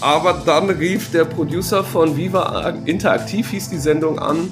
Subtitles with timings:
[0.00, 4.48] Aber dann rief der Producer von Viva Interaktiv, hieß die Sendung an,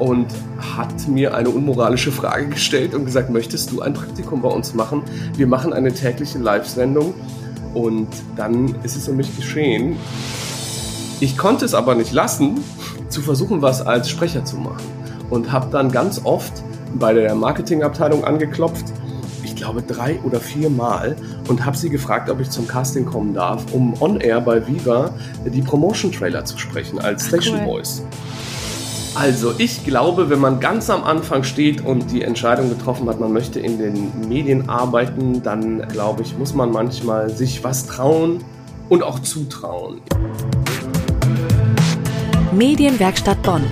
[0.00, 0.28] und
[0.76, 5.02] hat mir eine unmoralische Frage gestellt und gesagt, möchtest du ein Praktikum bei uns machen?
[5.36, 7.14] Wir machen eine tägliche Live-Sendung.
[7.74, 9.96] Und dann ist es um mich geschehen.
[11.20, 12.64] Ich konnte es aber nicht lassen,
[13.10, 14.82] zu versuchen, was als Sprecher zu machen.
[15.28, 16.64] Und habe dann ganz oft
[16.94, 18.86] bei der Marketingabteilung angeklopft,
[19.70, 21.16] glaube drei oder vier Mal,
[21.48, 25.14] und habe sie gefragt, ob ich zum Casting kommen darf, um on-air bei Viva
[25.44, 27.66] die Promotion-Trailer zu sprechen als Station cool.
[27.66, 28.02] Voice.
[29.14, 33.32] Also, ich glaube, wenn man ganz am Anfang steht und die Entscheidung getroffen hat, man
[33.32, 38.44] möchte in den Medien arbeiten, dann glaube ich, muss man manchmal sich was trauen
[38.88, 40.00] und auch zutrauen.
[42.52, 43.64] Medienwerkstatt Bonn.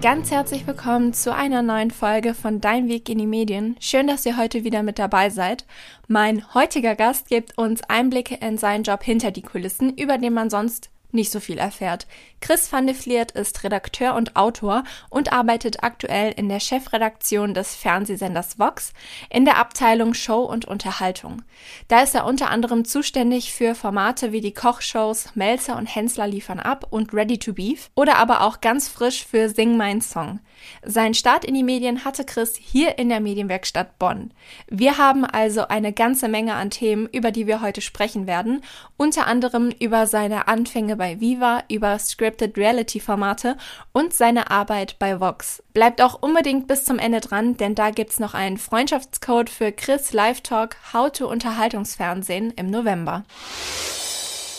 [0.00, 3.76] Ganz herzlich willkommen zu einer neuen Folge von Dein Weg in die Medien.
[3.80, 5.64] Schön, dass ihr heute wieder mit dabei seid.
[6.06, 10.50] Mein heutiger Gast gibt uns Einblicke in seinen Job hinter die Kulissen, über den man
[10.50, 12.06] sonst nicht so viel erfährt.
[12.40, 17.74] Chris van de Vliert ist Redakteur und Autor und arbeitet aktuell in der Chefredaktion des
[17.74, 18.92] Fernsehsenders Vox
[19.30, 21.42] in der Abteilung Show und Unterhaltung.
[21.88, 26.60] Da ist er unter anderem zuständig für Formate wie die Kochshows Melzer und Hensler liefern
[26.60, 30.40] ab und Ready to Beef oder aber auch ganz frisch für Sing Mein Song.
[30.84, 34.32] Sein Start in die Medien hatte Chris hier in der Medienwerkstatt Bonn.
[34.68, 38.62] Wir haben also eine ganze Menge an Themen, über die wir heute sprechen werden,
[38.96, 43.56] unter anderem über seine Anfänge bei Viva, über Scripted Reality Formate
[43.92, 45.62] und seine Arbeit bei Vox.
[45.72, 50.12] Bleibt auch unbedingt bis zum Ende dran, denn da gibt's noch einen Freundschaftscode für Chris
[50.12, 53.24] Live Talk How to Unterhaltungsfernsehen im November.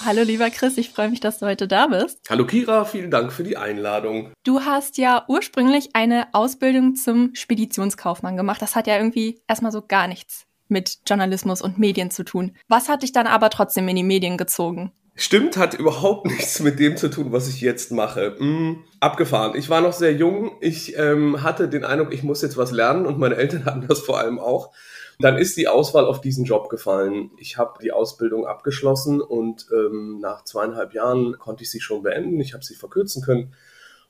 [0.05, 2.19] Hallo lieber Chris, ich freue mich, dass du heute da bist.
[2.29, 4.31] Hallo Kira, vielen Dank für die Einladung.
[4.43, 8.61] Du hast ja ursprünglich eine Ausbildung zum Speditionskaufmann gemacht.
[8.61, 12.55] Das hat ja irgendwie erstmal so gar nichts mit Journalismus und Medien zu tun.
[12.67, 14.91] Was hat dich dann aber trotzdem in die Medien gezogen?
[15.19, 18.35] Stimmt, hat überhaupt nichts mit dem zu tun, was ich jetzt mache.
[18.39, 19.57] Mm, abgefahren.
[19.57, 20.51] Ich war noch sehr jung.
[20.61, 23.99] Ich ähm, hatte den Eindruck, ich muss jetzt was lernen und meine Eltern hatten das
[23.99, 24.71] vor allem auch.
[25.19, 27.31] Dann ist die Auswahl auf diesen Job gefallen.
[27.39, 32.39] Ich habe die Ausbildung abgeschlossen und ähm, nach zweieinhalb Jahren konnte ich sie schon beenden.
[32.39, 33.55] Ich habe sie verkürzen können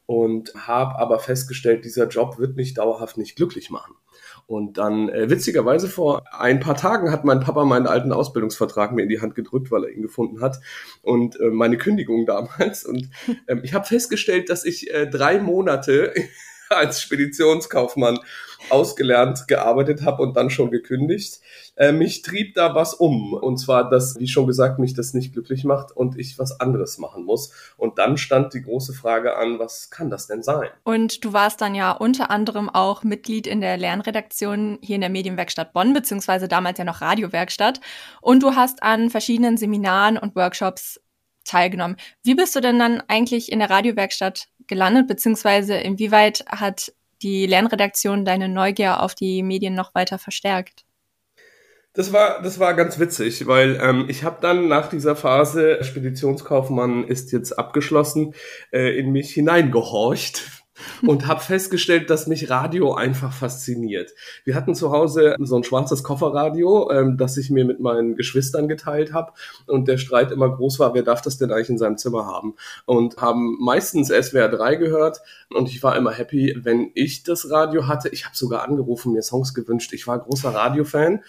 [0.06, 3.96] und habe aber festgestellt, dieser Job wird mich dauerhaft nicht glücklich machen.
[4.48, 9.04] Und dann, äh, witzigerweise, vor ein paar Tagen hat mein Papa meinen alten Ausbildungsvertrag mir
[9.04, 10.62] in die Hand gedrückt, weil er ihn gefunden hat.
[11.02, 12.86] Und äh, meine Kündigung damals.
[12.86, 13.10] Und
[13.48, 16.14] ähm, ich habe festgestellt, dass ich äh, drei Monate
[16.70, 18.20] als Speditionskaufmann
[18.70, 21.42] ausgelernt gearbeitet habe und dann schon gekündigt.
[21.76, 23.34] Äh, mich trieb da was um.
[23.34, 26.98] Und zwar, dass, wie schon gesagt, mich das nicht glücklich macht und ich was anderes
[26.98, 27.52] machen muss.
[27.78, 30.70] Und dann stand die große Frage an, was kann das denn sein?
[30.84, 35.10] Und du warst dann ja unter anderem auch Mitglied in der Lernredaktion hier in der
[35.10, 37.80] Medienwerkstatt Bonn, beziehungsweise damals ja noch Radiowerkstatt.
[38.22, 41.00] Und du hast an verschiedenen Seminaren und Workshops
[41.48, 41.98] teilgenommen.
[42.24, 46.92] Wie bist du denn dann eigentlich in der Radiowerkstatt gelandet, beziehungsweise inwieweit hat
[47.22, 50.86] die Lernredaktion deine Neugier auf die Medien noch weiter verstärkt?
[51.94, 57.04] Das war, das war ganz witzig, weil ähm, ich habe dann nach dieser Phase Speditionskaufmann
[57.04, 58.36] ist jetzt abgeschlossen
[58.72, 60.64] äh, in mich hineingehorcht
[61.06, 64.12] und habe festgestellt, dass mich Radio einfach fasziniert.
[64.44, 68.68] Wir hatten zu Hause so ein schwarzes Kofferradio, ähm, das ich mir mit meinen Geschwistern
[68.68, 69.34] geteilt habe
[69.66, 72.56] und der Streit immer groß war, wer darf das denn eigentlich in seinem Zimmer haben?
[72.86, 77.88] Und haben meistens SWR 3 gehört und ich war immer happy, wenn ich das Radio
[77.88, 78.10] hatte.
[78.10, 79.94] Ich habe sogar angerufen, mir Songs gewünscht.
[79.94, 81.22] Ich war großer Radiofan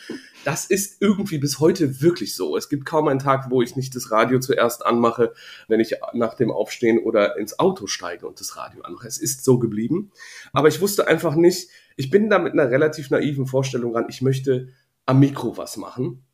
[0.48, 2.56] das ist irgendwie bis heute wirklich so.
[2.56, 5.34] Es gibt kaum einen Tag, wo ich nicht das Radio zuerst anmache,
[5.66, 9.06] wenn ich nach dem Aufstehen oder ins Auto steige und das Radio anmache.
[9.06, 10.10] Es ist so geblieben.
[10.52, 14.22] Aber ich wusste einfach nicht, ich bin da mit einer relativ naiven Vorstellung ran, ich
[14.22, 14.68] möchte
[15.06, 16.24] am Mikro was machen.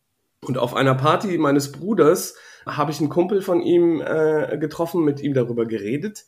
[0.42, 2.34] Und auf einer Party meines Bruders
[2.66, 6.26] habe ich einen Kumpel von ihm äh, getroffen, mit ihm darüber geredet.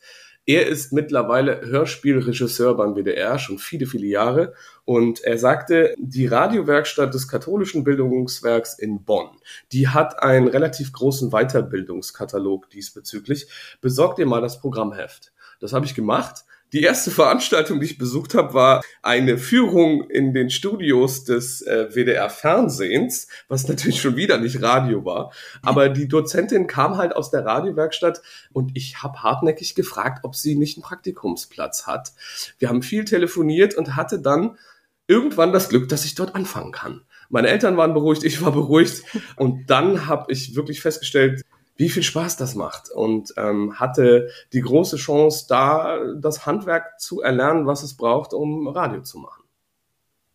[0.49, 4.55] Er ist mittlerweile Hörspielregisseur beim WDR, schon viele, viele Jahre.
[4.85, 9.29] Und er sagte, die Radiowerkstatt des katholischen Bildungswerks in Bonn,
[9.73, 13.49] die hat einen relativ großen Weiterbildungskatalog diesbezüglich.
[13.81, 15.33] Besorgt ihr mal das Programmheft.
[15.59, 16.45] Das habe ich gemacht
[16.77, 21.89] die erste Veranstaltung, die ich besucht habe, war eine Führung in den Studios des äh,
[21.89, 25.33] WDR Fernsehens, was natürlich schon wieder nicht Radio war.
[25.63, 28.21] Aber die Dozentin kam halt aus der Radiowerkstatt
[28.53, 32.13] und ich habe hartnäckig gefragt, ob sie nicht einen Praktikumsplatz hat.
[32.59, 34.59] Wir haben viel telefoniert und hatte dann
[35.07, 37.01] irgendwann das Glück, dass ich dort anfangen kann.
[37.31, 39.03] Meine Eltern waren beruhigt, ich war beruhigt
[39.37, 41.41] und dann habe ich wirklich festgestellt,
[41.77, 47.21] wie viel Spaß das macht und ähm, hatte die große Chance, da das Handwerk zu
[47.21, 49.45] erlernen, was es braucht, um Radio zu machen.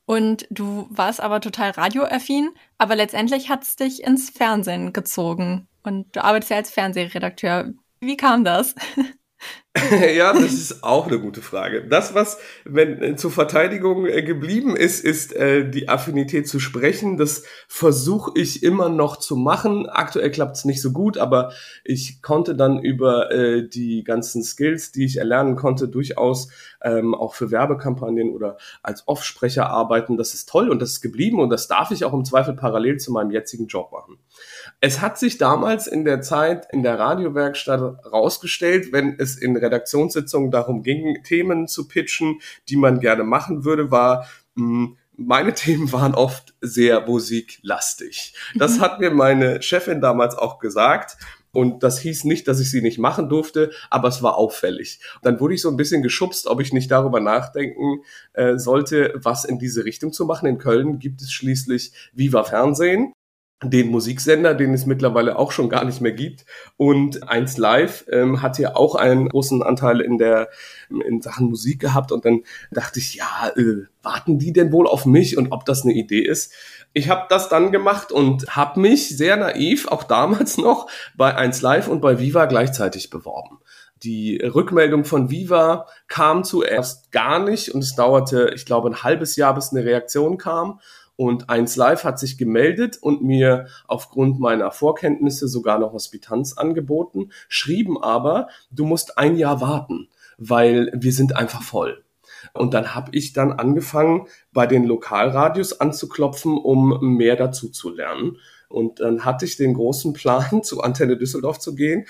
[0.05, 5.67] Und du warst aber total radioaffin, aber letztendlich hat es dich ins Fernsehen gezogen.
[5.83, 7.73] Und du arbeitest ja als Fernsehredakteur.
[8.01, 8.75] Wie kam das?
[10.15, 11.87] ja, das ist auch eine gute Frage.
[11.87, 17.15] Das, was wenn äh, zur Verteidigung äh, geblieben ist, ist äh, die Affinität zu sprechen.
[17.15, 19.87] Das versuche ich immer noch zu machen.
[19.87, 21.53] Aktuell klappt es nicht so gut, aber
[21.85, 26.49] ich konnte dann über äh, die ganzen Skills, die ich erlernen konnte, durchaus
[26.83, 30.17] ähm, auch für Werbekampagnen oder als Offsprecher arbeiten.
[30.17, 32.97] Das ist toll und das ist geblieben und das darf ich auch im Zweifel parallel
[32.97, 34.17] zu meinem jetzigen Job machen.
[34.81, 40.51] Es hat sich damals in der Zeit in der Radiowerkstatt rausgestellt, wenn es in Redaktionssitzungen
[40.51, 45.91] darum ging, Themen zu pitchen, die man gerne machen würde, war mh, hm, meine Themen
[45.91, 48.33] waren oft sehr musiklastig.
[48.55, 48.81] Das mhm.
[48.81, 51.17] hat mir meine Chefin damals auch gesagt.
[51.53, 55.01] Und das hieß nicht, dass ich sie nicht machen durfte, aber es war auffällig.
[55.21, 59.43] Dann wurde ich so ein bisschen geschubst, ob ich nicht darüber nachdenken äh, sollte, was
[59.43, 60.47] in diese Richtung zu machen.
[60.47, 63.11] In Köln gibt es schließlich Viva Fernsehen
[63.63, 66.45] den Musiksender, den es mittlerweile auch schon gar nicht mehr gibt.
[66.77, 70.49] Und 1 Live ähm, hat ja auch einen großen Anteil in der
[70.89, 72.11] in Sachen Musik gehabt.
[72.11, 72.41] Und dann
[72.71, 76.21] dachte ich, ja, äh, warten die denn wohl auf mich und ob das eine Idee
[76.21, 76.53] ist?
[76.93, 81.61] Ich habe das dann gemacht und habe mich sehr naiv, auch damals noch, bei 1
[81.61, 83.59] Live und bei Viva gleichzeitig beworben.
[84.03, 89.35] Die Rückmeldung von Viva kam zuerst gar nicht und es dauerte, ich glaube, ein halbes
[89.35, 90.79] Jahr, bis eine Reaktion kam.
[91.21, 97.29] Und 1 Live hat sich gemeldet und mir aufgrund meiner Vorkenntnisse sogar eine Hospitanz angeboten,
[97.47, 100.09] schrieben aber, du musst ein Jahr warten,
[100.39, 102.03] weil wir sind einfach voll.
[102.53, 108.37] Und dann habe ich dann angefangen, bei den Lokalradios anzuklopfen, um mehr dazu zu lernen.
[108.67, 112.07] Und dann hatte ich den großen Plan, zu Antenne Düsseldorf zu gehen.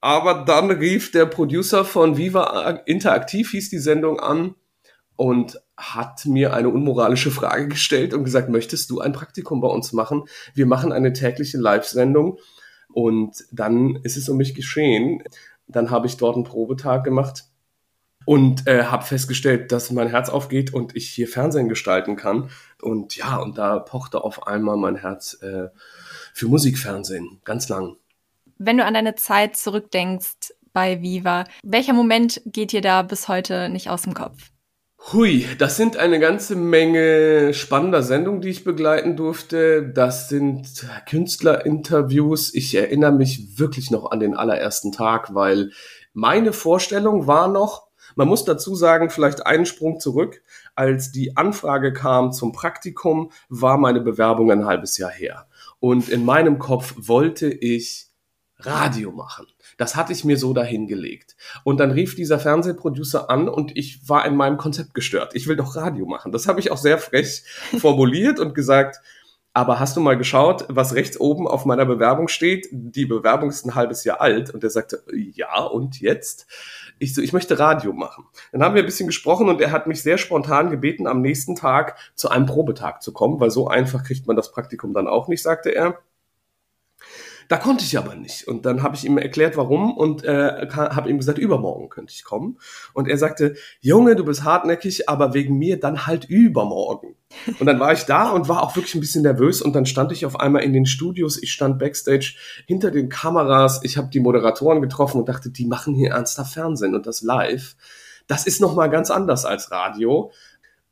[0.00, 4.54] Aber dann rief der Producer von Viva Interaktiv, hieß die Sendung an,
[5.16, 9.92] und hat mir eine unmoralische Frage gestellt und gesagt, möchtest du ein Praktikum bei uns
[9.92, 10.24] machen?
[10.54, 12.38] Wir machen eine tägliche Live-Sendung.
[12.92, 15.22] Und dann ist es um mich geschehen.
[15.66, 17.44] Dann habe ich dort einen Probetag gemacht
[18.24, 22.50] und äh, habe festgestellt, dass mein Herz aufgeht und ich hier Fernsehen gestalten kann.
[22.80, 25.68] Und ja, und da pochte auf einmal mein Herz äh,
[26.32, 27.96] für Musikfernsehen ganz lang.
[28.58, 33.68] Wenn du an deine Zeit zurückdenkst bei Viva, welcher Moment geht dir da bis heute
[33.68, 34.52] nicht aus dem Kopf?
[35.10, 39.82] Hui, das sind eine ganze Menge spannender Sendungen, die ich begleiten durfte.
[39.82, 42.54] Das sind Künstlerinterviews.
[42.54, 45.72] Ich erinnere mich wirklich noch an den allerersten Tag, weil
[46.14, 50.40] meine Vorstellung war noch, man muss dazu sagen, vielleicht einen Sprung zurück.
[50.76, 55.46] Als die Anfrage kam zum Praktikum, war meine Bewerbung ein halbes Jahr her.
[55.80, 58.06] Und in meinem Kopf wollte ich
[58.58, 59.46] Radio machen.
[59.82, 61.34] Das hatte ich mir so dahingelegt.
[61.64, 65.34] Und dann rief dieser Fernsehproducer an und ich war in meinem Konzept gestört.
[65.34, 66.30] Ich will doch Radio machen.
[66.30, 67.42] Das habe ich auch sehr frech
[67.80, 69.00] formuliert und gesagt,
[69.52, 72.68] aber hast du mal geschaut, was rechts oben auf meiner Bewerbung steht?
[72.70, 74.54] Die Bewerbung ist ein halbes Jahr alt.
[74.54, 76.46] Und er sagte, ja, und jetzt?
[77.00, 78.24] Ich so, ich möchte Radio machen.
[78.52, 81.56] Dann haben wir ein bisschen gesprochen und er hat mich sehr spontan gebeten, am nächsten
[81.56, 85.26] Tag zu einem Probetag zu kommen, weil so einfach kriegt man das Praktikum dann auch
[85.26, 85.98] nicht, sagte er.
[87.48, 88.46] Da konnte ich aber nicht.
[88.48, 92.24] Und dann habe ich ihm erklärt, warum und äh, habe ihm gesagt, übermorgen könnte ich
[92.24, 92.58] kommen.
[92.92, 97.16] Und er sagte, Junge, du bist hartnäckig, aber wegen mir dann halt übermorgen.
[97.58, 100.12] Und dann war ich da und war auch wirklich ein bisschen nervös und dann stand
[100.12, 102.34] ich auf einmal in den Studios, ich stand backstage
[102.66, 106.94] hinter den Kameras, ich habe die Moderatoren getroffen und dachte, die machen hier ernsthaft Fernsehen
[106.94, 107.74] und das live.
[108.26, 110.30] Das ist noch mal ganz anders als Radio.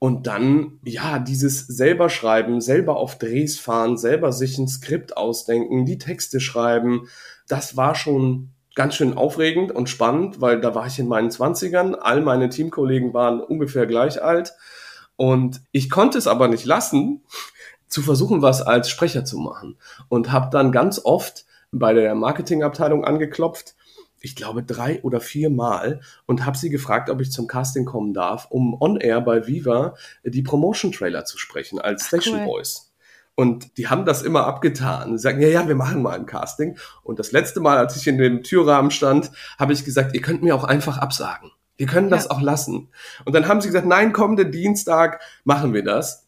[0.01, 5.85] Und dann, ja, dieses selber schreiben, selber auf Drehs fahren, selber sich ein Skript ausdenken,
[5.85, 7.07] die Texte schreiben,
[7.47, 11.95] das war schon ganz schön aufregend und spannend, weil da war ich in meinen Zwanzigern,
[11.95, 14.55] all meine Teamkollegen waren ungefähr gleich alt.
[15.17, 17.23] Und ich konnte es aber nicht lassen,
[17.87, 19.77] zu versuchen, was als Sprecher zu machen.
[20.09, 23.75] Und habe dann ganz oft bei der Marketingabteilung angeklopft
[24.21, 28.13] ich glaube, drei oder vier Mal und habe sie gefragt, ob ich zum Casting kommen
[28.13, 32.45] darf, um on-air bei Viva die Promotion-Trailer zu sprechen als Station cool.
[32.45, 32.93] Voice.
[33.35, 35.17] Und die haben das immer abgetan.
[35.17, 36.77] Sie sagen, ja, ja, wir machen mal ein Casting.
[37.03, 40.43] Und das letzte Mal, als ich in dem Türrahmen stand, habe ich gesagt, ihr könnt
[40.43, 41.51] mir auch einfach absagen.
[41.79, 42.33] Wir können das ja.
[42.33, 42.91] auch lassen.
[43.25, 46.27] Und dann haben sie gesagt, nein, kommenden Dienstag machen wir das.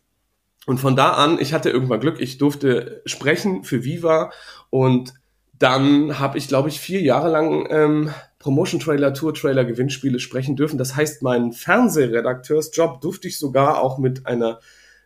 [0.64, 4.30] Und von da an, ich hatte irgendwann Glück, ich durfte sprechen für Viva
[4.70, 5.12] und
[5.62, 10.76] dann habe ich, glaube ich, vier Jahre lang ähm, Promotion-Trailer, Tour-Trailer, Gewinnspiele sprechen dürfen.
[10.76, 14.58] Das heißt, meinen Fernsehredakteursjob durfte ich sogar auch mit einer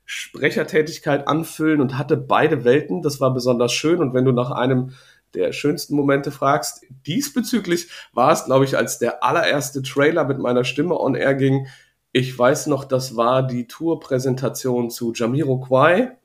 [0.06, 3.02] Sprechertätigkeit anfüllen und hatte beide Welten.
[3.02, 3.98] Das war besonders schön.
[4.00, 4.92] Und wenn du nach einem
[5.34, 10.64] der schönsten Momente fragst, diesbezüglich war es, glaube ich, als der allererste Trailer mit meiner
[10.64, 11.66] Stimme on air ging,
[12.12, 16.16] Ich weiß noch, das war die Tourpräsentation zu Jamiroquai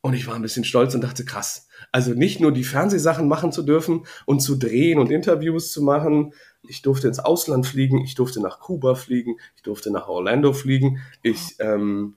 [0.00, 3.52] und ich war ein bisschen stolz und dachte, krass, also nicht nur die Fernsehsachen machen
[3.52, 6.32] zu dürfen und zu drehen und Interviews zu machen.
[6.62, 11.02] Ich durfte ins Ausland fliegen, ich durfte nach Kuba fliegen, ich durfte nach Orlando fliegen.
[11.22, 12.16] Ich, ähm,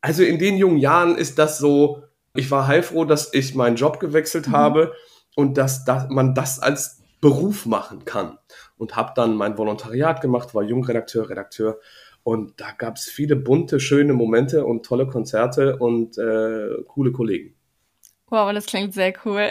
[0.00, 3.98] also in den jungen Jahren ist das so, ich war heilfroh, dass ich meinen Job
[3.98, 4.52] gewechselt mhm.
[4.52, 4.92] habe
[5.34, 8.38] und dass, dass man das als Beruf machen kann.
[8.78, 11.78] Und habe dann mein Volontariat gemacht, war Jungredakteur, Redakteur
[12.22, 17.54] und da gab es viele bunte, schöne Momente und tolle Konzerte und äh, coole Kollegen.
[18.30, 19.50] Wow, das klingt sehr cool.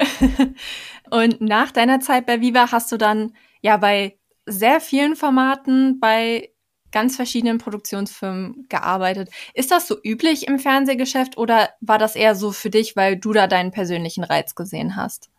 [1.11, 6.49] und nach deiner Zeit bei Viva hast du dann ja bei sehr vielen Formaten bei
[6.91, 9.29] ganz verschiedenen Produktionsfirmen gearbeitet.
[9.53, 13.33] Ist das so üblich im Fernsehgeschäft oder war das eher so für dich, weil du
[13.33, 15.29] da deinen persönlichen Reiz gesehen hast?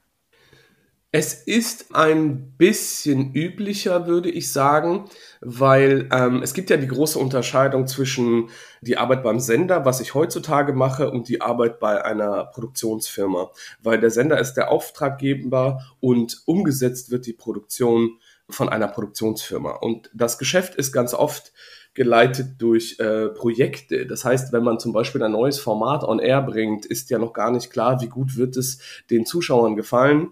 [1.12, 5.06] Es ist ein bisschen üblicher, würde ich sagen,
[5.40, 8.48] weil ähm, es gibt ja die große Unterscheidung zwischen
[8.80, 13.50] die Arbeit beim Sender, was ich heutzutage mache, und die Arbeit bei einer Produktionsfirma.
[13.82, 19.72] Weil der Sender ist der Auftraggeber und umgesetzt wird die Produktion von einer Produktionsfirma.
[19.72, 21.52] Und das Geschäft ist ganz oft
[21.92, 24.06] geleitet durch äh, Projekte.
[24.06, 27.32] Das heißt, wenn man zum Beispiel ein neues Format on Air bringt, ist ja noch
[27.32, 28.78] gar nicht klar, wie gut wird es
[29.10, 30.28] den Zuschauern gefallen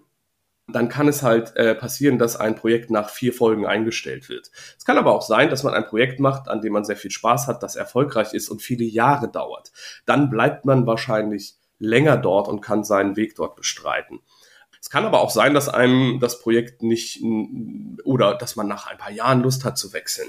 [0.68, 4.50] dann kann es halt äh, passieren, dass ein Projekt nach vier Folgen eingestellt wird.
[4.76, 7.10] Es kann aber auch sein, dass man ein Projekt macht, an dem man sehr viel
[7.10, 9.72] Spaß hat, das erfolgreich ist und viele Jahre dauert.
[10.04, 14.20] Dann bleibt man wahrscheinlich länger dort und kann seinen Weg dort bestreiten.
[14.80, 17.22] Es kann aber auch sein, dass einem das Projekt nicht
[18.04, 20.28] oder dass man nach ein paar Jahren Lust hat zu wechseln.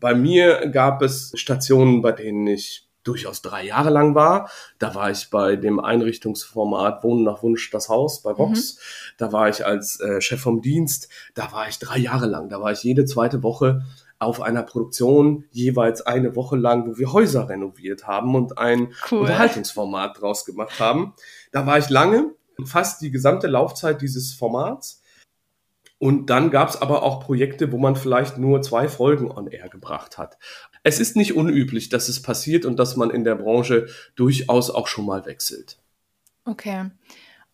[0.00, 4.50] Bei mir gab es Stationen, bei denen ich durchaus drei Jahre lang war.
[4.78, 8.74] Da war ich bei dem Einrichtungsformat Wohnen nach Wunsch das Haus bei Vox.
[8.74, 8.78] Mhm.
[9.18, 11.08] Da war ich als äh, Chef vom Dienst.
[11.34, 12.48] Da war ich drei Jahre lang.
[12.48, 13.84] Da war ich jede zweite Woche
[14.18, 19.20] auf einer Produktion jeweils eine Woche lang, wo wir Häuser renoviert haben und ein cool.
[19.20, 21.14] Unterhaltungsformat draus gemacht haben.
[21.52, 22.32] Da war ich lange,
[22.64, 25.02] fast die gesamte Laufzeit dieses Formats.
[26.04, 29.68] Und dann gab es aber auch Projekte, wo man vielleicht nur zwei Folgen on air
[29.68, 30.36] gebracht hat
[30.84, 34.86] es ist nicht unüblich, dass es passiert und dass man in der Branche durchaus auch
[34.86, 35.78] schon mal wechselt.
[36.44, 36.90] Okay.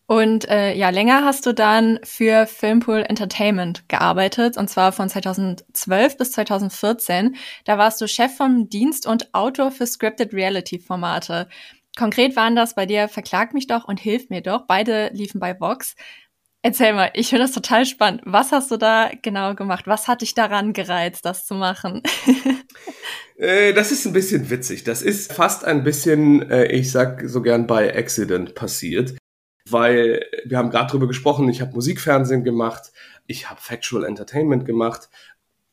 [0.06, 6.16] Und äh, ja, länger hast du dann für Filmpool Entertainment gearbeitet, und zwar von 2012
[6.16, 7.36] bis 2014.
[7.64, 11.48] Da warst du Chef vom Dienst und Autor für Scripted Reality Formate.
[11.96, 14.66] Konkret waren das bei dir Verklag mich doch und Hilf mir doch.
[14.66, 15.94] Beide liefen bei Vox.
[16.62, 18.20] Erzähl mal, ich finde das total spannend.
[18.26, 19.86] Was hast du da genau gemacht?
[19.86, 22.02] Was hat dich daran gereizt, das zu machen?
[23.36, 24.84] Äh, das ist ein bisschen witzig.
[24.84, 29.14] Das ist fast ein bisschen, äh, ich sag so gern bei Accident passiert.
[29.66, 32.92] Weil wir haben gerade drüber gesprochen, ich habe Musikfernsehen gemacht,
[33.26, 35.08] ich habe Factual Entertainment gemacht,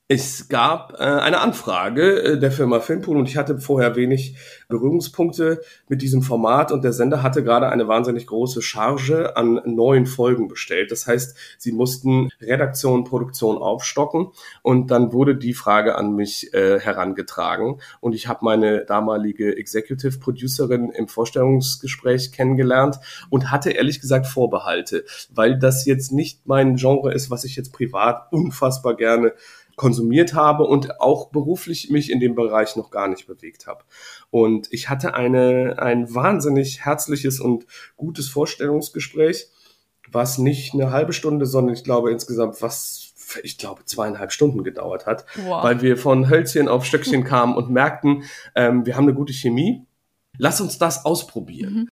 [0.09, 4.37] es gab äh, eine Anfrage äh, der Firma Filmpool und ich hatte vorher wenig
[4.69, 10.05] Berührungspunkte mit diesem Format und der Sender hatte gerade eine wahnsinnig große Charge an neuen
[10.05, 10.91] Folgen bestellt.
[10.91, 14.27] Das heißt, sie mussten Redaktion, Produktion aufstocken
[14.61, 20.19] und dann wurde die Frage an mich äh, herangetragen und ich habe meine damalige Executive
[20.19, 22.97] Producerin im Vorstellungsgespräch kennengelernt
[23.29, 27.73] und hatte ehrlich gesagt Vorbehalte, weil das jetzt nicht mein Genre ist, was ich jetzt
[27.73, 29.33] privat unfassbar gerne
[29.77, 33.83] konsumiert habe und auch beruflich mich in dem Bereich noch gar nicht bewegt habe.
[34.31, 37.65] Und ich hatte eine, ein wahnsinnig herzliches und
[37.95, 39.47] gutes Vorstellungsgespräch,
[40.11, 43.03] was nicht eine halbe Stunde, sondern ich glaube insgesamt was
[43.43, 45.61] ich glaube, zweieinhalb Stunden gedauert hat, wow.
[45.61, 48.23] weil wir von Hölzchen auf Stöckchen kamen und merkten,
[48.55, 49.85] ähm, wir haben eine gute Chemie.
[50.37, 51.73] Lass uns das ausprobieren.
[51.73, 51.87] Mhm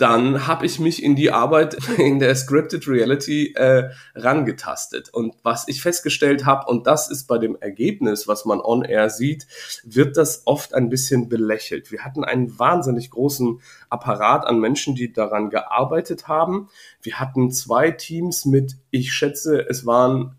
[0.00, 5.10] dann habe ich mich in die Arbeit in der Scripted Reality äh, rangetastet.
[5.12, 9.10] Und was ich festgestellt habe, und das ist bei dem Ergebnis, was man on air
[9.10, 9.46] sieht,
[9.84, 11.92] wird das oft ein bisschen belächelt.
[11.92, 16.70] Wir hatten einen wahnsinnig großen Apparat an Menschen, die daran gearbeitet haben.
[17.02, 20.36] Wir hatten zwei Teams mit, ich schätze, es waren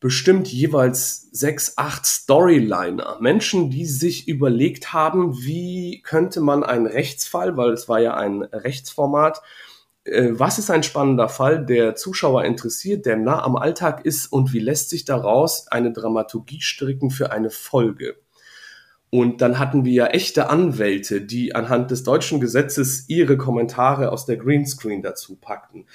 [0.00, 3.18] bestimmt jeweils sechs, acht Storyliner.
[3.20, 8.42] Menschen, die sich überlegt haben, wie könnte man einen Rechtsfall, weil es war ja ein
[8.42, 9.42] Rechtsformat,
[10.06, 14.52] äh, was ist ein spannender Fall, der Zuschauer interessiert, der nah am Alltag ist und
[14.52, 18.16] wie lässt sich daraus eine Dramaturgie stricken für eine Folge?
[19.10, 24.26] Und dann hatten wir ja echte Anwälte, die anhand des deutschen Gesetzes ihre Kommentare aus
[24.26, 25.86] der Greenscreen dazu packten.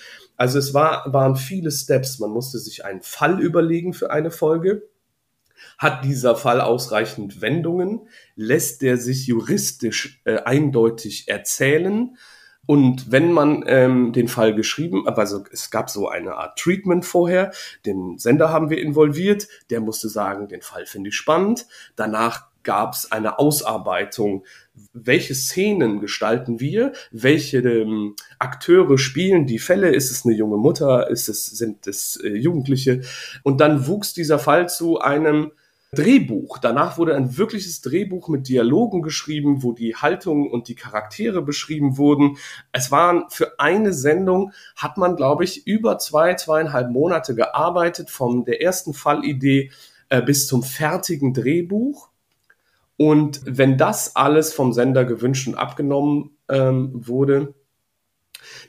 [0.41, 2.17] Also es war, waren viele Steps.
[2.17, 4.89] Man musste sich einen Fall überlegen für eine Folge.
[5.77, 8.09] Hat dieser Fall ausreichend Wendungen?
[8.35, 12.17] Lässt der sich juristisch äh, eindeutig erzählen?
[12.65, 17.51] Und wenn man ähm, den Fall geschrieben, also es gab so eine Art Treatment vorher,
[17.85, 21.67] den Sender haben wir involviert, der musste sagen, den Fall finde ich spannend.
[21.95, 24.43] Danach gab es eine Ausarbeitung,
[24.93, 31.09] welche Szenen gestalten wir, welche ähm, Akteure spielen die Fälle, ist es eine junge Mutter,
[31.09, 33.01] ist es, sind es äh, Jugendliche
[33.43, 35.51] und dann wuchs dieser Fall zu einem
[35.93, 36.57] Drehbuch.
[36.59, 41.97] Danach wurde ein wirkliches Drehbuch mit Dialogen geschrieben, wo die Haltung und die Charaktere beschrieben
[41.97, 42.37] wurden.
[42.71, 48.45] Es waren für eine Sendung, hat man, glaube ich, über zwei, zweieinhalb Monate gearbeitet, von
[48.45, 49.71] der ersten Fallidee
[50.07, 52.10] äh, bis zum fertigen Drehbuch.
[53.01, 57.55] Und wenn das alles vom Sender gewünscht und abgenommen ähm, wurde,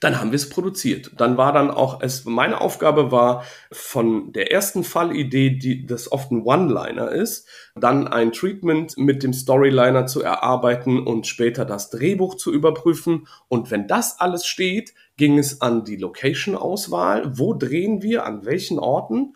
[0.01, 1.11] dann haben wir es produziert.
[1.19, 6.31] Dann war dann auch es, meine Aufgabe war von der ersten Fallidee, die das oft
[6.31, 12.35] ein One-Liner ist, dann ein Treatment mit dem Storyliner zu erarbeiten und später das Drehbuch
[12.37, 13.27] zu überprüfen.
[13.49, 17.39] Und wenn das alles steht, ging es an die Location-Auswahl.
[17.39, 18.25] Wo drehen wir?
[18.25, 19.35] An welchen Orten?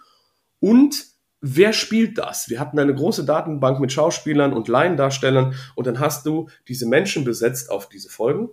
[0.59, 1.16] Und
[1.55, 2.49] wer spielt das?
[2.49, 7.25] Wir hatten eine große Datenbank mit Schauspielern und Laiendarstellern und dann hast du diese Menschen
[7.25, 8.51] besetzt auf diese Folgen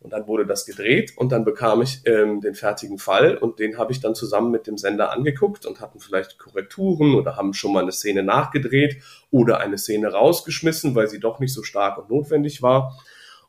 [0.00, 3.76] und dann wurde das gedreht und dann bekam ich ähm, den fertigen Fall und den
[3.76, 7.72] habe ich dann zusammen mit dem Sender angeguckt und hatten vielleicht Korrekturen oder haben schon
[7.72, 12.08] mal eine Szene nachgedreht oder eine Szene rausgeschmissen, weil sie doch nicht so stark und
[12.08, 12.98] notwendig war.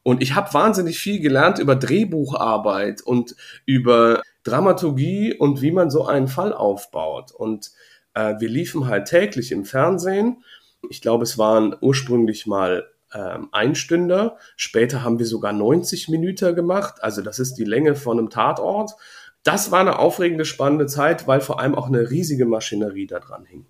[0.04, 6.06] Und ich habe wahnsinnig viel gelernt über Drehbucharbeit und über Dramaturgie und wie man so
[6.06, 7.32] einen Fall aufbaut.
[7.32, 7.72] Und
[8.14, 10.44] äh, wir liefen halt täglich im Fernsehen.
[10.90, 14.38] Ich glaube, es waren ursprünglich mal ähm, Einstünder.
[14.56, 17.04] Später haben wir sogar 90 Minuten gemacht.
[17.04, 18.92] Also das ist die Länge von einem Tatort.
[19.44, 23.46] Das war eine aufregende, spannende Zeit, weil vor allem auch eine riesige Maschinerie da dran
[23.46, 23.66] hing.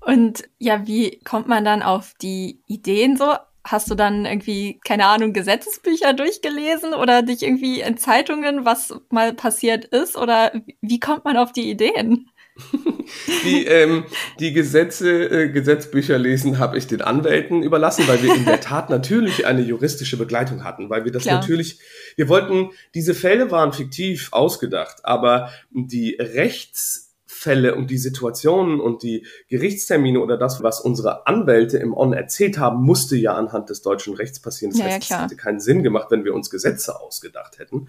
[0.00, 3.34] Und ja, wie kommt man dann auf die Ideen so?
[3.62, 9.34] Hast du dann irgendwie, keine Ahnung, Gesetzesbücher durchgelesen oder dich irgendwie in Zeitungen, was mal
[9.34, 10.16] passiert ist?
[10.16, 12.29] Oder wie kommt man auf die Ideen?
[13.44, 14.04] die, ähm,
[14.38, 18.90] die Gesetze, äh, Gesetzbücher lesen habe ich den Anwälten überlassen, weil wir in der Tat
[18.90, 21.36] natürlich eine juristische Begleitung hatten, weil wir das Klar.
[21.36, 21.80] natürlich,
[22.16, 29.26] wir wollten, diese Fälle waren fiktiv ausgedacht, aber die Rechtsfälle und die Situationen und die
[29.48, 34.14] Gerichtstermine oder das, was unsere Anwälte im On erzählt haben, musste ja anhand des deutschen
[34.14, 34.72] Rechts passieren.
[34.72, 37.88] Das ja, heißt, es hätte keinen Sinn gemacht, wenn wir uns Gesetze ausgedacht hätten.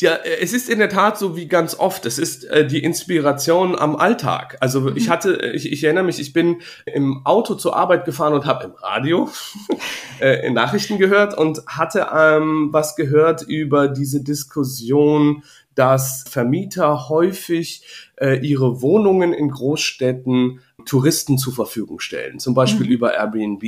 [0.00, 2.04] Ja, äh, es ist in der Tat so wie ganz oft.
[2.06, 4.56] Es ist äh, die Inspiration am Alltag.
[4.60, 4.96] Also mhm.
[4.96, 8.44] ich hatte, äh, ich, ich, erinnere mich, ich bin im Auto zur Arbeit gefahren und
[8.44, 9.30] habe im Radio
[10.20, 15.44] äh, Nachrichten gehört und hatte ähm, was gehört über diese Diskussion,
[15.74, 17.84] dass Vermieter häufig
[18.16, 22.92] äh, ihre Wohnungen in Großstädten Touristen zur Verfügung stellen, zum Beispiel mhm.
[22.92, 23.62] über Airbnb,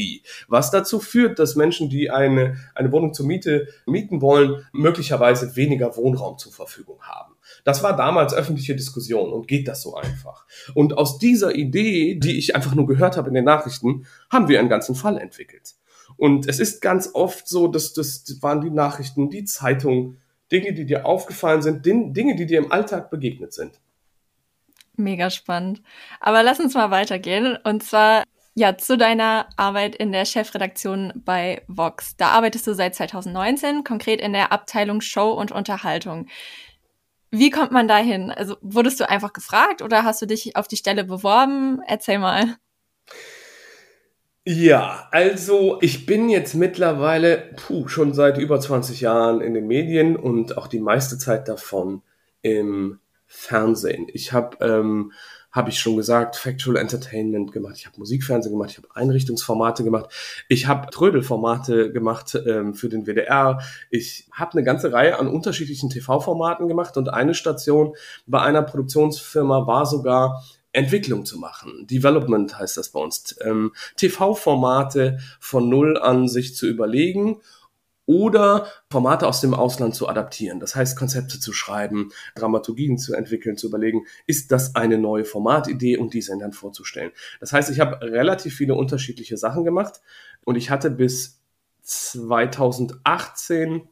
[0.49, 5.97] was dazu führt, dass Menschen, die eine, eine Wohnung zur Miete mieten wollen, möglicherweise weniger
[5.97, 7.35] Wohnraum zur Verfügung haben.
[7.65, 10.47] Das war damals öffentliche Diskussion und geht das so einfach.
[10.75, 14.59] Und aus dieser Idee, die ich einfach nur gehört habe in den Nachrichten, haben wir
[14.59, 15.75] einen ganzen Fall entwickelt.
[16.17, 20.19] Und es ist ganz oft so, dass das waren die Nachrichten, die Zeitungen,
[20.53, 23.81] Dinge, die dir aufgefallen sind, Dinge, die dir im Alltag begegnet sind.
[24.97, 25.83] Mega spannend.
[26.21, 27.59] Aber lass uns mal weitergehen.
[27.65, 32.17] Und zwar ja zu deiner Arbeit in der Chefredaktion bei Vox.
[32.17, 36.27] Da arbeitest du seit 2019, konkret in der Abteilung Show und Unterhaltung.
[37.31, 38.31] Wie kommt man da hin?
[38.31, 41.83] Also wurdest du einfach gefragt oder hast du dich auf die Stelle beworben?
[41.87, 42.57] Erzähl mal.
[44.49, 50.15] Ja, also ich bin jetzt mittlerweile puh, schon seit über 20 Jahren in den Medien
[50.15, 52.03] und auch die meiste Zeit davon
[52.43, 54.07] im Fernsehen.
[54.13, 55.11] Ich habe, ähm,
[55.51, 60.11] habe ich schon gesagt, Factual Entertainment gemacht, ich habe Musikfernsehen gemacht, ich habe Einrichtungsformate gemacht,
[60.49, 63.59] ich habe Trödelformate gemacht ähm, für den WDR,
[63.91, 69.67] ich habe eine ganze Reihe an unterschiedlichen TV-Formaten gemacht und eine Station bei einer Produktionsfirma
[69.67, 70.45] war sogar
[70.77, 71.87] Entwicklung zu machen.
[71.87, 73.37] Development heißt das bei uns.
[73.43, 77.41] Ähm, TV-Formate von Null an sich zu überlegen
[78.05, 80.61] oder Formate aus dem Ausland zu adaptieren.
[80.61, 85.97] Das heißt, Konzepte zu schreiben, Dramaturgien zu entwickeln, zu überlegen, ist das eine neue Formatidee
[85.97, 87.11] und diese dann vorzustellen.
[87.41, 90.01] Das heißt, ich habe relativ viele unterschiedliche Sachen gemacht
[90.45, 91.41] und ich hatte bis
[91.83, 93.89] 2018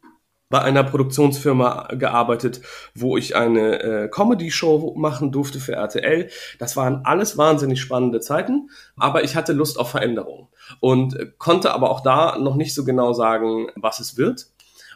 [0.50, 2.60] bei einer Produktionsfirma gearbeitet,
[2.94, 6.28] wo ich eine äh, Comedy-Show machen durfte für RTL.
[6.58, 10.48] Das waren alles wahnsinnig spannende Zeiten, aber ich hatte Lust auf Veränderung
[10.80, 14.46] und äh, konnte aber auch da noch nicht so genau sagen, was es wird.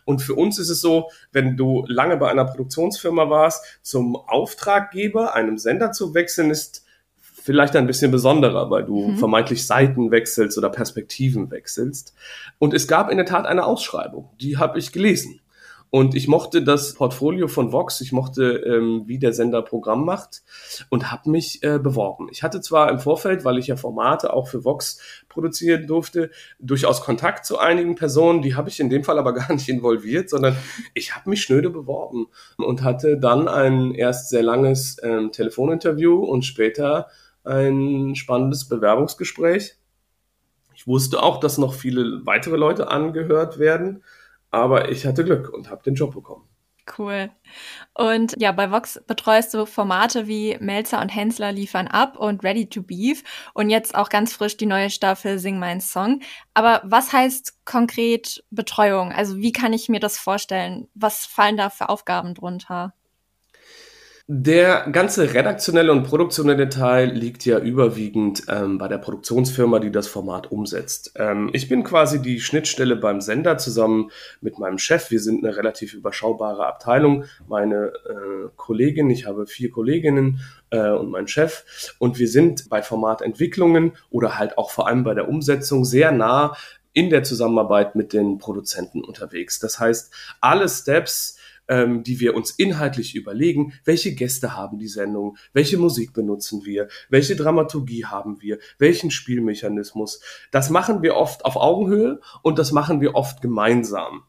[0.05, 5.35] Und für uns ist es so, wenn du lange bei einer Produktionsfirma warst, zum Auftraggeber,
[5.35, 6.85] einem Sender zu wechseln, ist
[7.49, 9.17] vielleicht ein bisschen besonderer, weil du mhm.
[9.17, 12.15] vermeintlich Seiten wechselst oder Perspektiven wechselst.
[12.59, 15.41] Und es gab in der Tat eine Ausschreibung, die habe ich gelesen.
[15.89, 20.43] Und ich mochte das Portfolio von Vox, ich mochte, ähm, wie der Sender Programm macht
[20.91, 22.29] und habe mich äh, beworben.
[22.31, 26.31] Ich hatte zwar im Vorfeld, weil ich ja Formate auch für Vox produzieren durfte,
[26.61, 30.29] durchaus Kontakt zu einigen Personen, die habe ich in dem Fall aber gar nicht involviert,
[30.29, 30.55] sondern
[30.93, 32.27] ich habe mich schnöde beworben
[32.59, 37.07] und hatte dann ein erst sehr langes ähm, Telefoninterview und später
[37.49, 39.77] ein spannendes Bewerbungsgespräch.
[40.75, 44.03] Ich wusste auch, dass noch viele weitere Leute angehört werden
[44.51, 46.49] aber ich hatte Glück und habe den Job bekommen.
[46.97, 47.31] Cool.
[47.93, 52.67] Und ja, bei Vox betreust du Formate wie Melzer und Hensler liefern ab und Ready
[52.67, 56.21] to Beef und jetzt auch ganz frisch die neue Staffel Sing Mein Song.
[56.55, 59.13] Aber was heißt konkret Betreuung?
[59.13, 60.89] Also wie kann ich mir das vorstellen?
[60.95, 62.95] Was fallen da für Aufgaben drunter?
[64.31, 70.07] Der ganze redaktionelle und produktionelle Teil liegt ja überwiegend ähm, bei der Produktionsfirma, die das
[70.07, 71.13] Format umsetzt.
[71.17, 74.11] Ähm, ich bin quasi die Schnittstelle beim Sender zusammen
[74.43, 75.11] mit meinem Chef.
[75.11, 77.25] Wir sind eine relativ überschaubare Abteilung.
[77.49, 81.95] Meine äh, Kollegin, ich habe vier Kolleginnen äh, und mein Chef.
[81.99, 86.55] Und wir sind bei Formatentwicklungen oder halt auch vor allem bei der Umsetzung sehr nah
[86.93, 89.59] in der Zusammenarbeit mit den Produzenten unterwegs.
[89.59, 90.13] Das heißt,
[90.43, 91.38] alle Steps,
[91.69, 96.89] ähm, die wir uns inhaltlich überlegen, welche Gäste haben die Sendung, welche Musik benutzen wir,
[97.09, 100.21] welche Dramaturgie haben wir, welchen Spielmechanismus.
[100.51, 104.25] Das machen wir oft auf Augenhöhe und das machen wir oft gemeinsam.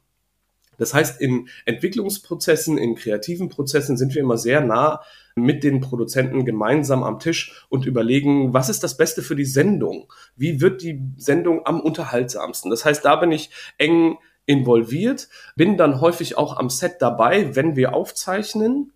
[0.80, 5.02] Das heißt, in Entwicklungsprozessen, in kreativen Prozessen sind wir immer sehr nah
[5.36, 10.12] mit den Produzenten gemeinsam am Tisch und überlegen, was ist das Beste für die Sendung?
[10.36, 12.71] Wie wird die Sendung am unterhaltsamsten?
[12.71, 14.17] Das heißt, da bin ich eng
[14.49, 18.91] involviert, bin dann häufig auch am Set dabei, wenn wir aufzeichnen.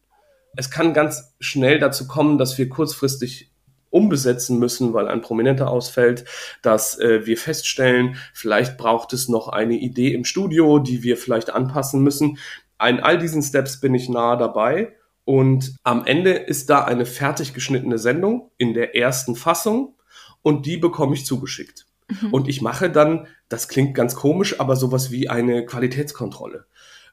[0.57, 3.51] Es kann ganz schnell dazu kommen, dass wir kurzfristig
[3.91, 6.25] umbesetzen müssen, weil ein Prominenter ausfällt,
[6.63, 11.51] dass äh, wir feststellen, vielleicht braucht es noch eine Idee im Studio, die wir vielleicht
[11.51, 12.39] anpassen müssen.
[12.83, 17.53] In all diesen Steps bin ich nah dabei und am Ende ist da eine fertig
[17.53, 19.95] geschnittene Sendung in der ersten Fassung
[20.41, 21.85] und die bekomme ich zugeschickt.
[22.07, 22.33] Mhm.
[22.33, 26.65] Und ich mache dann, das klingt ganz komisch, aber sowas wie eine Qualitätskontrolle.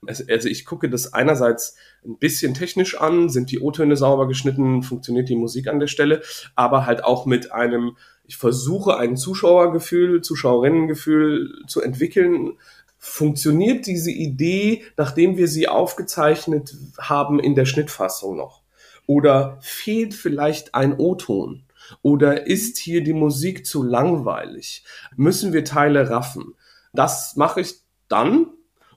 [0.06, 1.76] Also ich gucke das einerseits
[2.06, 6.22] ein bisschen technisch an, sind die O-Töne sauber geschnitten, funktioniert die Musik an der Stelle,
[6.54, 12.56] aber halt auch mit einem, ich versuche ein Zuschauergefühl, Zuschauerinnengefühl zu entwickeln.
[12.96, 18.62] Funktioniert diese Idee, nachdem wir sie aufgezeichnet haben, in der Schnittfassung noch?
[19.06, 21.64] Oder fehlt vielleicht ein O-Ton?
[22.02, 24.84] Oder ist hier die Musik zu langweilig?
[25.16, 26.54] Müssen wir Teile raffen?
[26.92, 27.74] Das mache ich
[28.08, 28.46] dann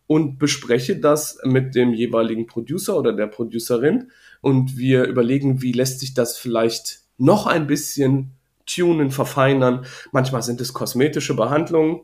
[0.08, 6.00] und bespreche das mit dem jeweiligen Producer oder der Producerin und wir überlegen, wie lässt
[6.00, 8.32] sich das vielleicht noch ein bisschen
[8.66, 9.86] tunen, verfeinern.
[10.12, 12.02] Manchmal sind es kosmetische Behandlungen,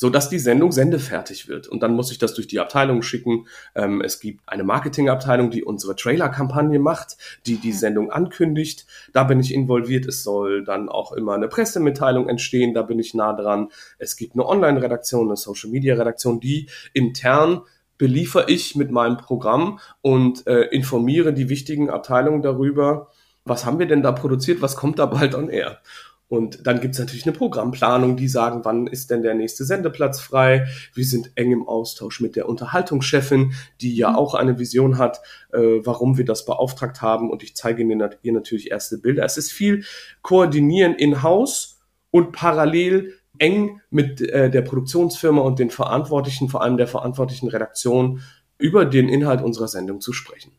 [0.00, 1.68] so dass die Sendung sendefertig wird.
[1.68, 3.46] Und dann muss ich das durch die Abteilung schicken.
[3.74, 8.86] Ähm, es gibt eine Marketingabteilung, die unsere Trailer-Kampagne macht, die die Sendung ankündigt.
[9.12, 10.06] Da bin ich involviert.
[10.06, 12.72] Es soll dann auch immer eine Pressemitteilung entstehen.
[12.72, 13.68] Da bin ich nah dran.
[13.98, 17.60] Es gibt eine Online-Redaktion, eine Social-Media-Redaktion, die intern
[17.98, 23.08] beliefere ich mit meinem Programm und äh, informiere die wichtigen Abteilungen darüber,
[23.44, 25.82] was haben wir denn da produziert, was kommt da bald on air.
[26.30, 30.68] Und dann gibt's natürlich eine Programmplanung, die sagen, wann ist denn der nächste Sendeplatz frei.
[30.94, 34.16] Wir sind eng im Austausch mit der Unterhaltungschefin, die ja mhm.
[34.16, 35.20] auch eine Vision hat,
[35.52, 37.30] äh, warum wir das beauftragt haben.
[37.30, 39.24] Und ich zeige Ihnen ihr natürlich erste Bilder.
[39.24, 39.82] Es ist viel
[40.22, 41.80] Koordinieren in-house
[42.12, 48.22] und parallel eng mit äh, der Produktionsfirma und den Verantwortlichen, vor allem der verantwortlichen Redaktion,
[48.56, 50.52] über den Inhalt unserer Sendung zu sprechen.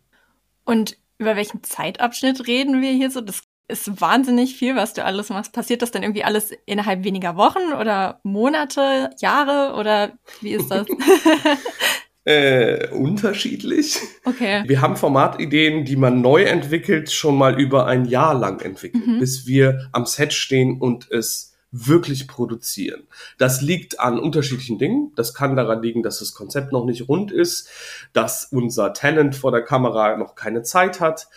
[0.65, 3.21] Und über welchen Zeitabschnitt reden wir hier so?
[3.21, 5.53] Das ist wahnsinnig viel, was du alles machst.
[5.53, 10.88] Passiert das dann irgendwie alles innerhalb weniger Wochen oder Monate, Jahre oder wie ist das?
[12.23, 13.97] Äh, unterschiedlich.
[14.25, 14.63] Okay.
[14.67, 19.19] Wir haben Formatideen, die man neu entwickelt, schon mal über ein Jahr lang entwickelt, mhm.
[19.19, 23.07] bis wir am Set stehen und es wirklich produzieren.
[23.38, 25.13] Das liegt an unterschiedlichen Dingen.
[25.15, 27.69] Das kann daran liegen, dass das Konzept noch nicht rund ist,
[28.13, 31.27] dass unser Talent vor der Kamera noch keine Zeit hat,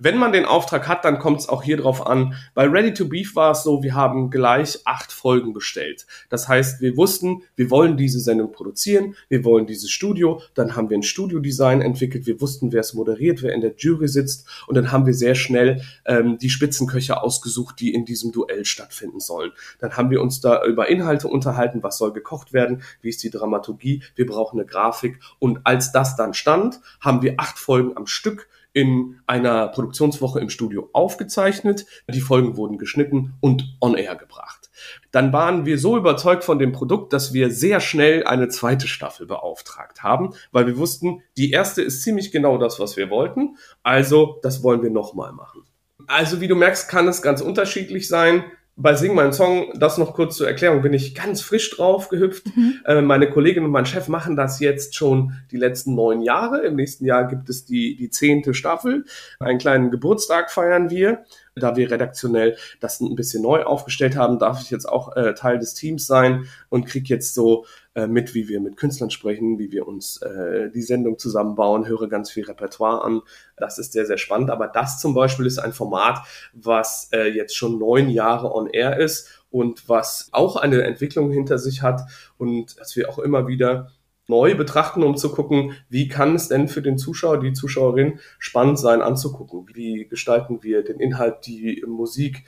[0.00, 2.34] wenn man den Auftrag hat, dann kommt es auch hier drauf an.
[2.54, 6.06] Bei Ready to Beef war es so, wir haben gleich acht Folgen bestellt.
[6.30, 10.88] Das heißt, wir wussten, wir wollen diese Sendung produzieren, wir wollen dieses Studio, dann haben
[10.88, 14.74] wir ein Studiodesign entwickelt, wir wussten, wer es moderiert, wer in der Jury sitzt und
[14.74, 19.52] dann haben wir sehr schnell ähm, die Spitzenköche ausgesucht, die in diesem Duell stattfinden sollen.
[19.80, 23.30] Dann haben wir uns da über Inhalte unterhalten, was soll gekocht werden, wie ist die
[23.30, 28.06] Dramaturgie, wir brauchen eine Grafik und als das dann stand, haben wir acht Folgen am
[28.06, 31.86] Stück in einer Produktionswoche im Studio aufgezeichnet.
[32.08, 34.70] Die Folgen wurden geschnitten und on air gebracht.
[35.10, 39.26] Dann waren wir so überzeugt von dem Produkt, dass wir sehr schnell eine zweite Staffel
[39.26, 43.56] beauftragt haben, weil wir wussten, die erste ist ziemlich genau das, was wir wollten.
[43.82, 45.64] Also, das wollen wir nochmal machen.
[46.06, 48.44] Also, wie du merkst, kann es ganz unterschiedlich sein
[48.82, 52.46] bei Sing meinen Song, das noch kurz zur Erklärung, bin ich ganz frisch drauf gehüpft.
[52.56, 52.80] Mhm.
[52.86, 56.62] Äh, meine Kollegin und mein Chef machen das jetzt schon die letzten neun Jahre.
[56.62, 59.04] Im nächsten Jahr gibt es die, die zehnte Staffel.
[59.38, 61.24] Einen kleinen Geburtstag feiern wir.
[61.56, 65.58] Da wir redaktionell das ein bisschen neu aufgestellt haben, darf ich jetzt auch äh, Teil
[65.58, 69.72] des Teams sein und krieg jetzt so äh, mit, wie wir mit Künstlern sprechen, wie
[69.72, 73.22] wir uns äh, die Sendung zusammenbauen, höre ganz viel Repertoire an.
[73.56, 74.50] Das ist sehr, sehr spannend.
[74.50, 76.20] Aber das zum Beispiel ist ein Format,
[76.52, 81.58] was äh, jetzt schon neun Jahre on air ist und was auch eine Entwicklung hinter
[81.58, 82.02] sich hat
[82.38, 83.90] und dass wir auch immer wieder
[84.28, 88.78] neu betrachten, um zu gucken, wie kann es denn für den Zuschauer, die Zuschauerin spannend
[88.78, 89.66] sein anzugucken?
[89.74, 92.44] Wie gestalten wir den Inhalt, die Musik,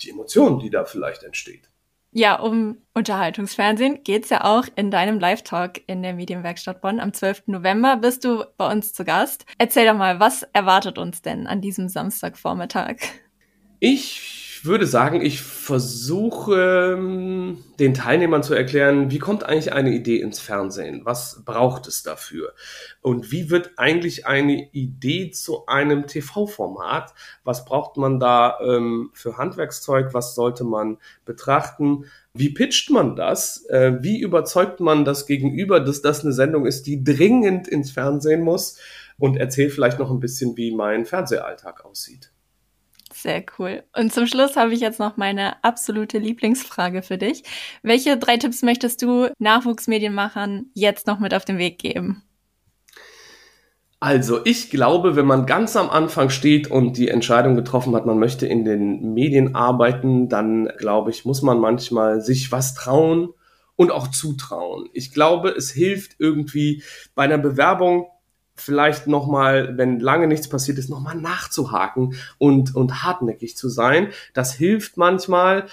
[0.00, 1.68] die Emotionen, die da vielleicht entsteht?
[2.18, 6.98] Ja, um Unterhaltungsfernsehen geht's ja auch in deinem Live-Talk in der Medienwerkstatt Bonn.
[6.98, 7.42] Am 12.
[7.48, 9.44] November bist du bei uns zu Gast.
[9.58, 12.96] Erzähl doch mal, was erwartet uns denn an diesem Samstagvormittag?
[13.80, 20.20] Ich würde sagen, ich versuche ähm, den Teilnehmern zu erklären, wie kommt eigentlich eine Idee
[20.20, 21.02] ins Fernsehen?
[21.04, 22.54] Was braucht es dafür?
[23.02, 27.12] Und wie wird eigentlich eine Idee zu einem TV-Format?
[27.44, 30.14] Was braucht man da ähm, für Handwerkszeug?
[30.14, 32.06] Was sollte man betrachten?
[32.32, 33.66] Wie pitcht man das?
[33.66, 38.42] Äh, wie überzeugt man das Gegenüber, dass das eine Sendung ist, die dringend ins Fernsehen
[38.42, 38.78] muss?
[39.18, 42.30] Und erzähl vielleicht noch ein bisschen, wie mein Fernsehalltag aussieht.
[43.26, 43.82] Sehr cool.
[43.92, 47.42] Und zum Schluss habe ich jetzt noch meine absolute Lieblingsfrage für dich.
[47.82, 52.22] Welche drei Tipps möchtest du Nachwuchsmedienmachern jetzt noch mit auf den Weg geben?
[53.98, 58.20] Also, ich glaube, wenn man ganz am Anfang steht und die Entscheidung getroffen hat, man
[58.20, 63.30] möchte in den Medien arbeiten, dann glaube ich, muss man manchmal sich was trauen
[63.74, 64.88] und auch zutrauen.
[64.92, 66.84] Ich glaube, es hilft irgendwie
[67.16, 68.06] bei einer Bewerbung
[68.56, 74.08] vielleicht nochmal, wenn lange nichts passiert ist, nochmal nachzuhaken und, und hartnäckig zu sein.
[74.34, 75.66] Das hilft manchmal.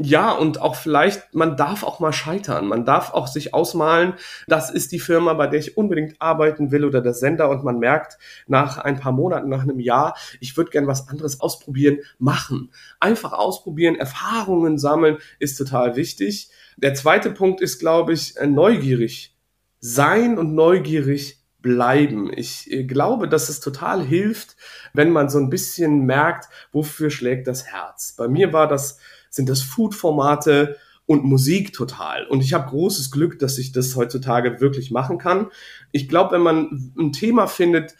[0.00, 2.68] Ja, und auch vielleicht, man darf auch mal scheitern.
[2.68, 4.14] Man darf auch sich ausmalen,
[4.46, 7.80] das ist die Firma, bei der ich unbedingt arbeiten will oder der Sender und man
[7.80, 12.70] merkt nach ein paar Monaten, nach einem Jahr, ich würde gern was anderes ausprobieren, machen.
[13.00, 16.48] Einfach ausprobieren, Erfahrungen sammeln ist total wichtig.
[16.76, 19.36] Der zweite Punkt ist, glaube ich, neugierig
[19.80, 22.30] sein und neugierig bleiben.
[22.32, 24.56] Ich äh, glaube, dass es total hilft,
[24.92, 28.14] wenn man so ein bisschen merkt, wofür schlägt das Herz.
[28.16, 28.98] Bei mir war das,
[29.30, 32.26] sind das Food-Formate und Musik total.
[32.26, 35.48] Und ich habe großes Glück, dass ich das heutzutage wirklich machen kann.
[35.90, 37.96] Ich glaube, wenn man ein Thema findet,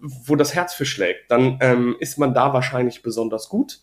[0.00, 3.80] wo das Herz für schlägt, dann ähm, ist man da wahrscheinlich besonders gut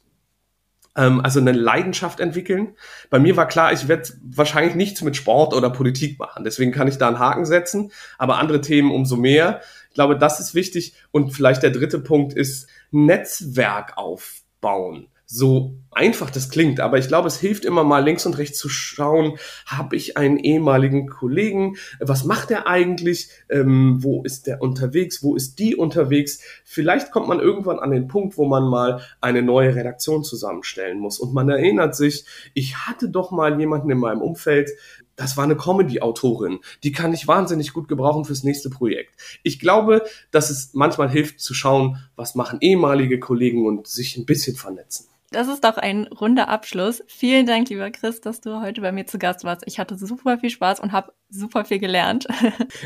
[0.98, 2.76] ähm, also eine Leidenschaft entwickeln.
[3.10, 6.44] Bei mir war klar, ich werde wahrscheinlich nichts mit Sport oder Politik machen.
[6.44, 9.62] Deswegen kann ich da einen Haken setzen, aber andere Themen umso mehr.
[9.90, 10.96] Ich glaube, das ist wichtig.
[11.12, 17.28] Und vielleicht der dritte Punkt ist Netzwerk aufbauen so einfach das klingt, aber ich glaube,
[17.28, 22.24] es hilft immer mal links und rechts zu schauen, habe ich einen ehemaligen Kollegen, was
[22.24, 26.40] macht er eigentlich, ähm, wo ist der unterwegs, wo ist die unterwegs.
[26.64, 31.20] Vielleicht kommt man irgendwann an den Punkt, wo man mal eine neue Redaktion zusammenstellen muss
[31.20, 34.70] und man erinnert sich, ich hatte doch mal jemanden in meinem Umfeld,
[35.18, 36.60] das war eine Comedy-Autorin.
[36.84, 39.16] Die kann ich wahnsinnig gut gebrauchen fürs nächste Projekt.
[39.42, 44.28] Ich glaube, dass es manchmal hilft zu schauen, was machen ehemalige Kollegen und sich ein
[44.28, 45.08] bisschen vernetzen.
[45.32, 47.04] Das ist doch ein runder Abschluss.
[47.08, 49.64] Vielen Dank, lieber Chris, dass du heute bei mir zu Gast warst.
[49.66, 52.28] Ich hatte super viel Spaß und habe super viel gelernt.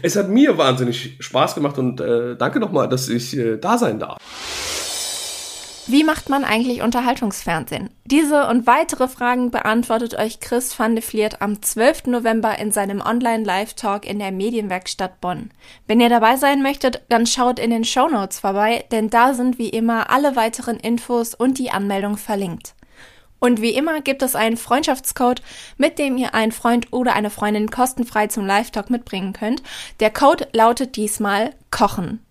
[0.02, 4.00] Es hat mir wahnsinnig Spaß gemacht und äh, danke nochmal, dass ich äh, da sein
[4.00, 4.18] darf.
[5.92, 7.90] Wie macht man eigentlich Unterhaltungsfernsehen?
[8.06, 12.06] Diese und weitere Fragen beantwortet euch Chris van de Vliert am 12.
[12.06, 15.52] November in seinem Online-Live-Talk in der Medienwerkstatt Bonn.
[15.88, 19.58] Wenn ihr dabei sein möchtet, dann schaut in den Show Notes vorbei, denn da sind
[19.58, 22.74] wie immer alle weiteren Infos und die Anmeldung verlinkt.
[23.40, 25.42] Und wie immer gibt es einen Freundschaftscode,
[25.76, 29.62] mit dem ihr einen Freund oder eine Freundin kostenfrei zum Live-Talk mitbringen könnt.
[30.00, 32.26] Der Code lautet diesmal Kochen.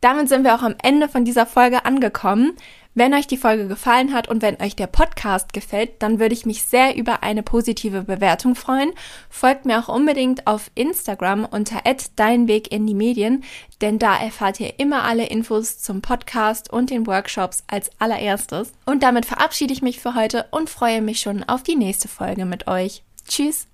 [0.00, 2.52] Damit sind wir auch am Ende von dieser Folge angekommen.
[2.98, 6.46] Wenn euch die Folge gefallen hat und wenn euch der Podcast gefällt, dann würde ich
[6.46, 8.90] mich sehr über eine positive Bewertung freuen.
[9.28, 11.82] Folgt mir auch unbedingt auf Instagram unter
[12.16, 13.44] @deinweg in die Medien,
[13.82, 18.72] denn da erfahrt ihr immer alle Infos zum Podcast und den Workshops als allererstes.
[18.86, 22.46] Und damit verabschiede ich mich für heute und freue mich schon auf die nächste Folge
[22.46, 23.02] mit euch.
[23.28, 23.68] Tschüss.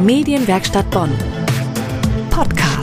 [0.00, 1.10] Medienwerkstatt Bonn.
[2.28, 2.75] Podcast